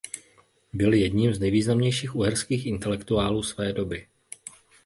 Byl 0.73 0.93
jedním 0.93 1.33
z 1.33 1.39
nejvýznamnějších 1.39 2.15
uherských 2.15 2.65
intelektuálů 2.65 3.43
své 3.43 3.73
doby. 3.73 4.07